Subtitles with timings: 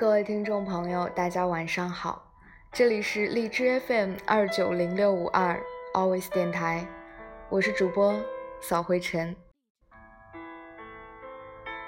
[0.00, 2.32] 各位听众朋友，大家晚上好，
[2.72, 5.60] 这里是荔枝 FM 二九零六五二
[5.92, 6.86] Always 电台，
[7.50, 8.18] 我是主播
[8.62, 9.36] 扫灰尘。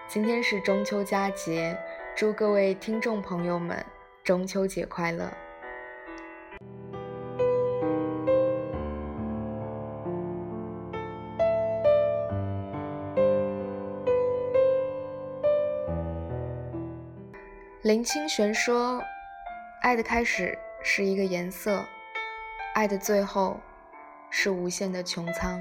[0.06, 1.74] 今天是中秋佳节，
[2.14, 3.82] 祝各位听众朋友们
[4.22, 5.32] 中秋节快乐。
[17.82, 19.02] 林清玄说
[19.82, 21.84] ：“爱的开始是一个颜色，
[22.74, 23.58] 爱的最后
[24.30, 25.60] 是无限的穹苍。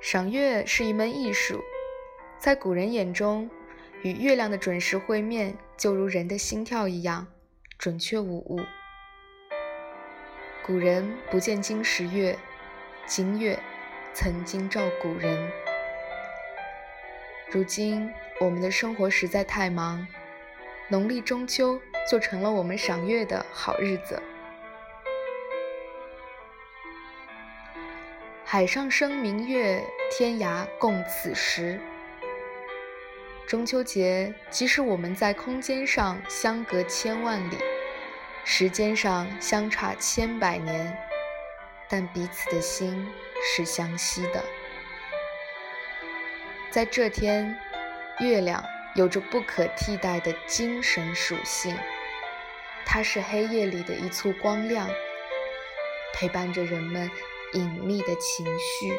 [0.00, 1.62] 赏月是一门艺术，
[2.38, 3.50] 在古人眼中，
[4.00, 7.26] 与月亮的准时会面，就如人的心跳一样
[7.76, 8.58] 准确无误。
[10.64, 12.38] 古人不见今时月，
[13.04, 13.58] 今月
[14.14, 15.52] 曾经照古人。
[17.50, 20.06] 如今。”我们的生活实在太忙，
[20.88, 24.22] 农历中秋就成了我们赏月的好日子。
[28.44, 31.80] 海上生明月，天涯共此时。
[33.46, 37.56] 中秋节，即使我们在空间上相隔千万里，
[38.44, 40.94] 时间上相差千百年，
[41.88, 43.08] 但彼此的心
[43.42, 44.44] 是相惜的。
[46.70, 47.58] 在这天。
[48.20, 48.64] 月亮
[48.94, 51.76] 有着不可替代的精神属性，
[52.86, 54.88] 它是黑夜里的一簇光亮，
[56.14, 57.10] 陪伴着人们
[57.52, 58.96] 隐秘的情绪。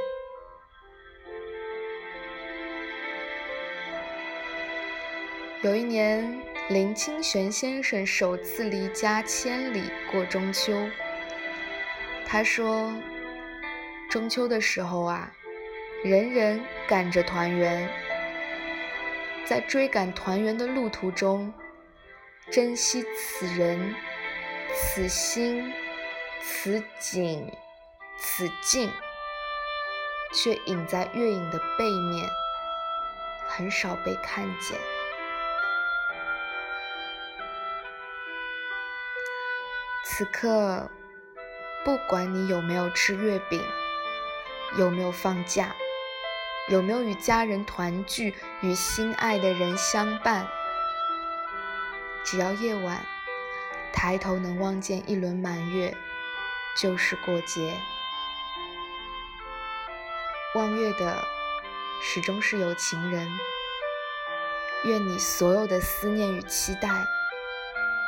[5.64, 9.82] 有一年，林清玄先生首次离家千里
[10.12, 10.88] 过中秋。
[12.28, 12.94] 他说
[14.12, 15.32] ：“中秋的时候啊，
[16.04, 17.90] 人人赶着团圆。”
[19.48, 21.54] 在追赶团圆的路途中，
[22.52, 23.96] 珍惜此人、
[24.76, 25.74] 此心、
[26.42, 27.50] 此景、
[28.20, 28.92] 此境，
[30.34, 32.30] 却隐在月影的背面，
[33.48, 34.78] 很少被看见。
[40.04, 40.90] 此刻，
[41.86, 43.64] 不管你有没有吃月饼，
[44.78, 45.74] 有没有放假。
[46.70, 50.46] 有没有与家人团聚，与心爱的人相伴？
[52.26, 53.06] 只要夜晚
[53.94, 55.96] 抬头能望见一轮满月，
[56.78, 57.74] 就是过节。
[60.56, 61.24] 望月的
[62.04, 63.30] 始终是有情人。
[64.84, 66.90] 愿你所有的思念与期待，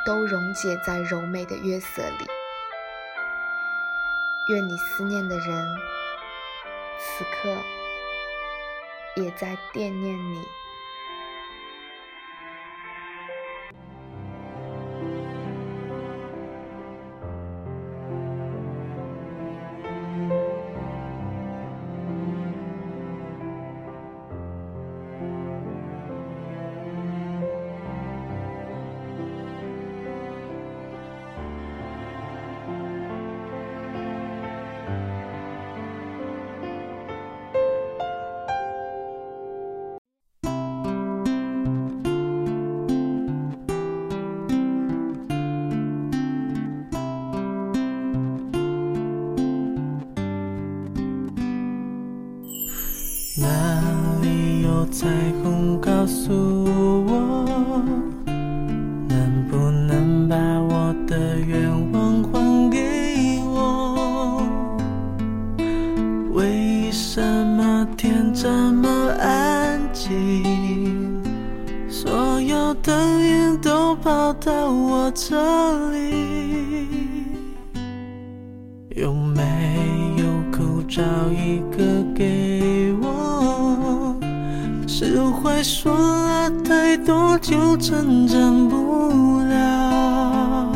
[0.05, 2.27] 都溶解在柔美的月色里。
[4.49, 5.77] 愿你思念的人，
[6.99, 7.55] 此刻。
[9.15, 10.41] 也在惦念你。
[53.41, 53.47] 哪
[54.21, 55.07] 里有彩
[55.41, 56.33] 虹告诉
[57.07, 57.81] 我，
[59.07, 64.43] 能不能把我的愿望还给我？
[66.33, 68.89] 为什么天这么
[69.19, 71.21] 安静？
[71.87, 76.15] 所有灯影都跑到我这里，
[78.95, 79.43] 有没
[80.17, 81.01] 有口罩
[81.31, 82.88] 一个给我？
[85.01, 90.73] 释怀说了太多，就成长不了。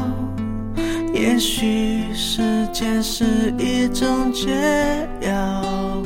[1.14, 2.42] 也许时
[2.72, 6.02] 间是一种解药，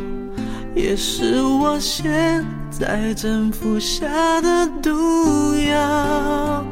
[0.73, 4.07] 也是我现在正服下
[4.41, 4.89] 的毒
[5.69, 6.65] 药。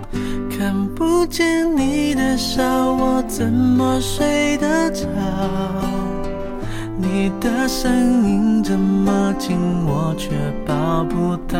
[0.49, 5.05] 看不见你的笑，我怎么睡得着？
[6.97, 7.91] 你的声
[8.27, 10.29] 音这么近我却
[10.65, 11.59] 抱不到。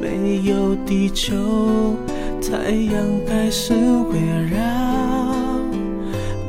[0.00, 1.96] 没有地球
[2.40, 4.18] 太阳还是会
[4.48, 4.58] 绕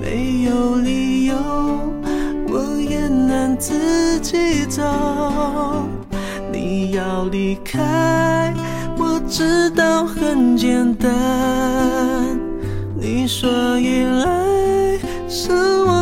[0.01, 1.35] 没有理由
[2.47, 4.83] 我也能自己走。
[6.51, 8.53] 你要离开
[8.97, 11.09] 我知道很简单。
[12.99, 15.51] 你说依赖是
[15.85, 15.98] 我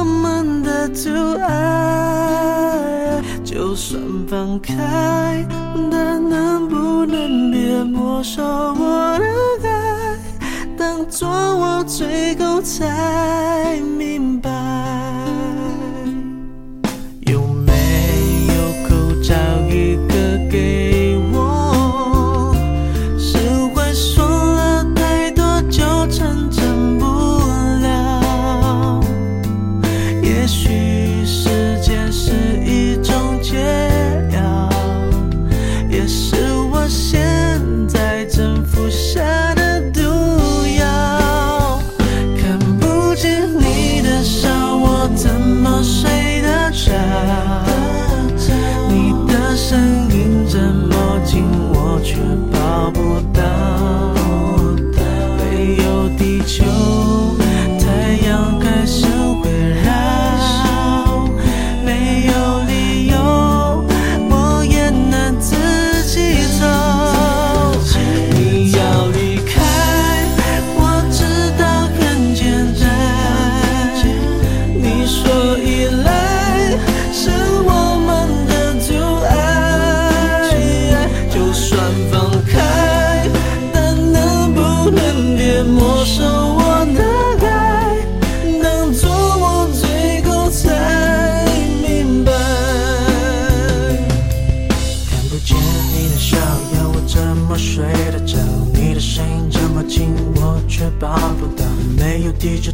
[0.89, 1.09] 阻
[1.41, 3.21] 碍。
[3.43, 5.45] 就算放开，
[5.89, 9.17] 但能不能别没收我
[9.61, 10.17] 的爱，
[10.77, 14.16] 当做我最后才明。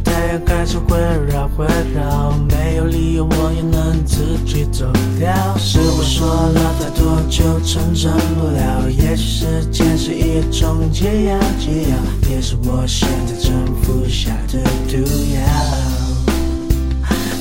[0.04, 4.84] 太阳开始环绕环绕，没有理由我也能自己走
[5.18, 5.56] 掉。
[5.56, 11.96] 是我说了太多就承受不了，也许时间是一种解药，解药，
[12.30, 13.52] 也是我现在正
[13.82, 14.98] 服下的毒
[15.34, 15.40] 药。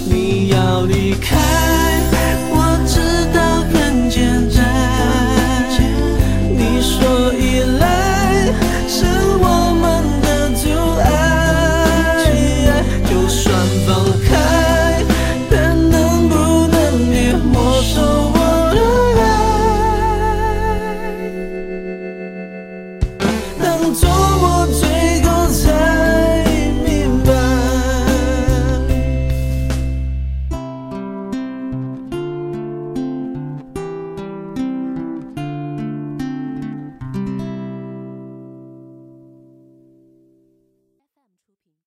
[0.05, 1.72] 你要离开。